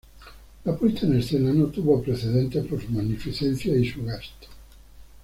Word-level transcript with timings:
La 0.65 0.75
puesta 0.75 1.05
en 1.05 1.17
escena 1.19 1.53
no 1.53 1.67
tuvo 1.67 2.01
precedentes 2.01 2.65
por 2.65 2.81
su 2.81 2.89
magnificencia 2.89 3.75
y 3.75 3.87
su 3.87 4.03
gasto. 4.03 4.47